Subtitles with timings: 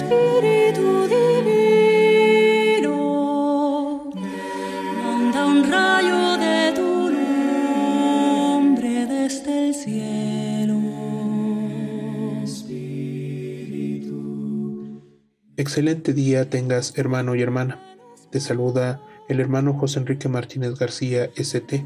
[0.00, 2.94] Espíritu divino,
[5.04, 10.80] manda un rayo de tu nombre desde el cielo.
[15.58, 17.78] Excelente día tengas, hermano y hermana.
[18.30, 21.84] Te saluda el hermano José Enrique Martínez García, ST.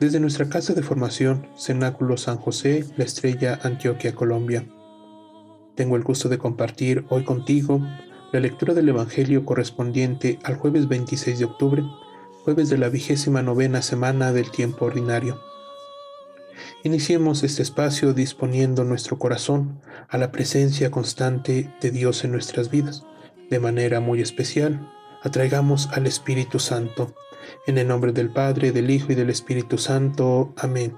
[0.00, 4.64] Desde nuestra casa de formación, Cenáculo San José, La Estrella, Antioquia, Colombia.
[5.80, 7.80] Tengo el gusto de compartir hoy contigo
[8.32, 11.82] la lectura del Evangelio correspondiente al jueves 26 de octubre,
[12.44, 15.40] jueves de la vigésima novena semana del tiempo ordinario.
[16.84, 19.80] Iniciemos este espacio disponiendo nuestro corazón
[20.10, 23.06] a la presencia constante de Dios en nuestras vidas.
[23.48, 24.86] De manera muy especial,
[25.22, 27.14] atraigamos al Espíritu Santo.
[27.66, 30.52] En el nombre del Padre, del Hijo y del Espíritu Santo.
[30.58, 30.94] Amén.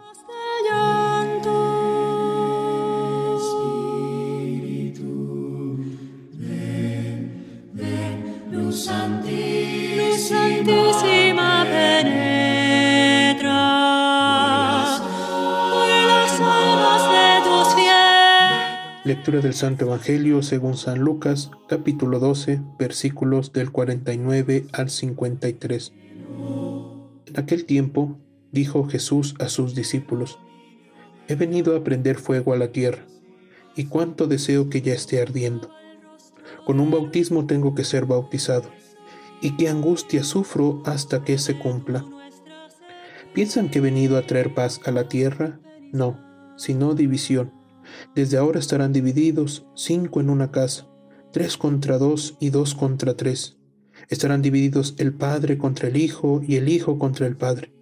[19.04, 25.92] Lectura del Santo Evangelio según San Lucas, capítulo 12, versículos del 49 al 53.
[27.26, 28.18] En aquel tiempo
[28.52, 30.38] dijo Jesús a sus discípulos,
[31.28, 33.04] He venido a prender fuego a la tierra,
[33.76, 35.81] y cuánto deseo que ya esté ardiendo.
[36.64, 38.70] Con un bautismo tengo que ser bautizado
[39.40, 42.04] y qué angustia sufro hasta que se cumpla.
[43.34, 45.58] ¿Piensan que he venido a traer paz a la tierra?
[45.92, 46.18] No,
[46.56, 47.52] sino división.
[48.14, 50.86] Desde ahora estarán divididos cinco en una casa,
[51.32, 53.58] tres contra dos y dos contra tres.
[54.08, 57.72] Estarán divididos el padre contra el hijo y el hijo contra el padre,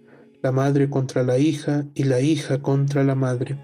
[0.41, 3.59] la madre contra la hija y la hija contra la madre,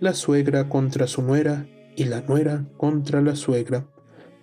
[0.00, 3.86] la suegra contra su nuera y la nuera contra la suegra.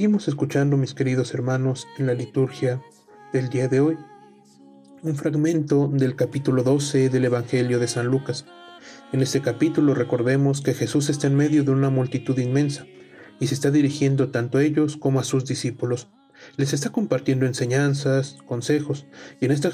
[0.00, 2.82] Seguimos escuchando, mis queridos hermanos, en la liturgia
[3.34, 3.98] del día de hoy,
[5.02, 8.46] un fragmento del capítulo 12 del Evangelio de San Lucas.
[9.12, 12.86] En este capítulo recordemos que Jesús está en medio de una multitud inmensa
[13.40, 16.08] y se está dirigiendo tanto a ellos como a sus discípulos.
[16.56, 19.04] Les está compartiendo enseñanzas, consejos,
[19.38, 19.70] y en esta,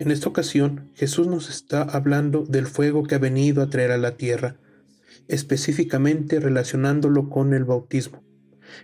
[0.00, 3.96] en esta ocasión Jesús nos está hablando del fuego que ha venido a traer a
[3.96, 4.56] la tierra,
[5.28, 8.24] específicamente relacionándolo con el bautismo,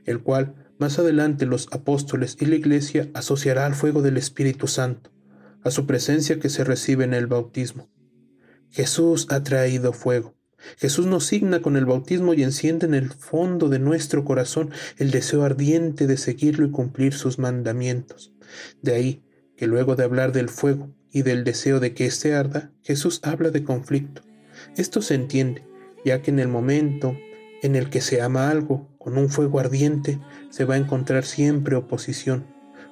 [0.07, 0.55] el cual
[0.85, 5.11] más adelante los apóstoles y la iglesia asociará al fuego del Espíritu Santo,
[5.63, 7.89] a su presencia que se recibe en el bautismo.
[8.69, 10.35] Jesús ha traído fuego.
[10.77, 15.11] Jesús nos signa con el bautismo y enciende en el fondo de nuestro corazón el
[15.11, 18.35] deseo ardiente de seguirlo y cumplir sus mandamientos.
[18.83, 19.23] De ahí
[19.57, 23.49] que luego de hablar del fuego y del deseo de que éste arda, Jesús habla
[23.49, 24.21] de conflicto.
[24.77, 25.67] Esto se entiende,
[26.05, 27.17] ya que en el momento
[27.65, 30.21] en el que se ama algo con un fuego ardiente,
[30.51, 32.45] se va a encontrar siempre oposición.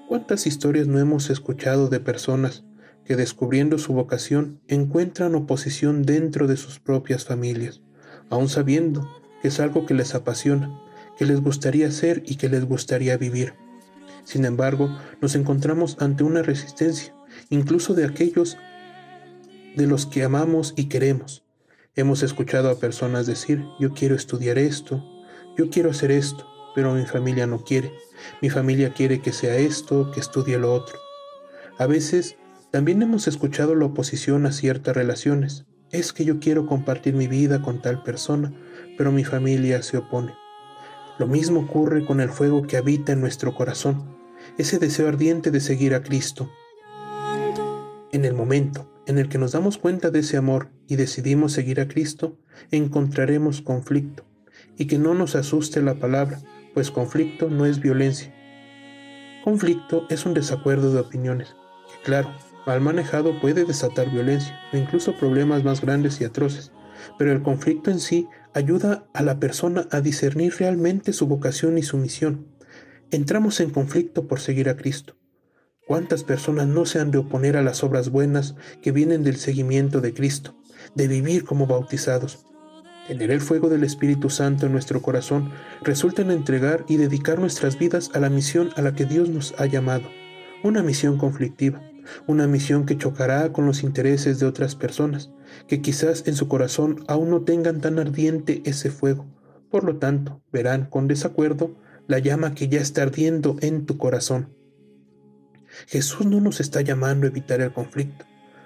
[0.08, 2.64] ¿Cuántas historias no hemos escuchado de personas
[3.04, 7.82] que descubriendo su vocación encuentran oposición dentro de sus propias familias,
[8.30, 9.06] aun sabiendo
[9.42, 10.80] que es algo que les apasiona,
[11.18, 13.52] que les gustaría hacer y que les gustaría vivir?
[14.24, 14.88] Sin embargo,
[15.20, 17.14] nos encontramos ante una resistencia,
[17.50, 18.56] incluso de aquellos
[19.76, 21.44] de los que amamos y queremos.
[21.94, 25.04] Hemos escuchado a personas decir, yo quiero estudiar esto,
[25.58, 27.92] yo quiero hacer esto, pero mi familia no quiere.
[28.40, 30.98] Mi familia quiere que sea esto, que estudie lo otro.
[31.76, 32.38] A veces
[32.70, 35.66] también hemos escuchado la oposición a ciertas relaciones.
[35.90, 38.54] Es que yo quiero compartir mi vida con tal persona,
[38.96, 40.32] pero mi familia se opone.
[41.18, 44.16] Lo mismo ocurre con el fuego que habita en nuestro corazón,
[44.56, 46.50] ese deseo ardiente de seguir a Cristo.
[48.12, 51.80] En el momento en el que nos damos cuenta de ese amor y decidimos seguir
[51.80, 52.38] a Cristo,
[52.70, 54.24] encontraremos conflicto.
[54.76, 56.40] Y que no nos asuste la palabra,
[56.74, 58.34] pues conflicto no es violencia.
[59.44, 61.56] Conflicto es un desacuerdo de opiniones,
[61.88, 62.30] que claro,
[62.66, 66.70] mal manejado puede desatar violencia o incluso problemas más grandes y atroces,
[67.18, 71.82] pero el conflicto en sí ayuda a la persona a discernir realmente su vocación y
[71.82, 72.46] su misión.
[73.10, 75.16] Entramos en conflicto por seguir a Cristo.
[75.92, 80.00] ¿Cuántas personas no se han de oponer a las obras buenas que vienen del seguimiento
[80.00, 80.56] de Cristo,
[80.94, 82.46] de vivir como bautizados?
[83.08, 85.50] Tener el fuego del Espíritu Santo en nuestro corazón
[85.82, 89.54] resulta en entregar y dedicar nuestras vidas a la misión a la que Dios nos
[89.58, 90.08] ha llamado.
[90.64, 91.82] Una misión conflictiva,
[92.26, 95.30] una misión que chocará con los intereses de otras personas,
[95.68, 99.26] que quizás en su corazón aún no tengan tan ardiente ese fuego.
[99.70, 104.61] Por lo tanto, verán con desacuerdo la llama que ya está ardiendo en tu corazón.
[105.86, 108.24] Jesús no nos está llamando a evitar el conflicto,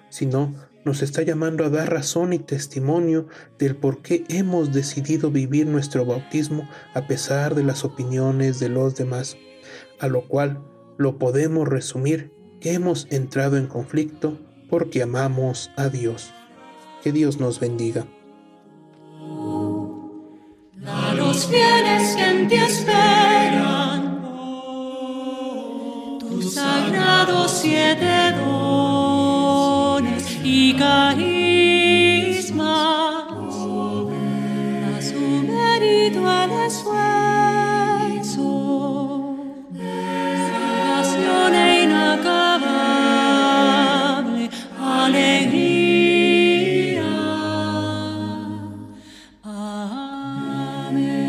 [0.09, 0.55] sino
[0.85, 3.27] nos está llamando a dar razón y testimonio
[3.59, 8.95] del por qué hemos decidido vivir nuestro bautismo a pesar de las opiniones de los
[8.95, 9.37] demás,
[9.99, 10.63] a lo cual
[10.97, 14.39] lo podemos resumir que hemos entrado en conflicto
[14.71, 16.33] porque amamos a Dios.
[17.03, 18.07] Que Dios nos bendiga.
[45.07, 46.23] Alegría.
[50.89, 51.26] Amén.